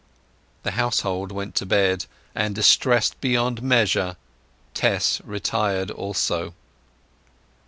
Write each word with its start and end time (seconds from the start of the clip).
The 0.63 0.71
household 0.71 1.31
went 1.31 1.53
to 1.57 1.65
bed, 1.67 2.05
and, 2.33 2.55
distressed 2.55 3.21
beyond 3.21 3.61
measure, 3.61 4.15
Tess 4.73 5.21
retired 5.23 5.91
also. 5.91 6.55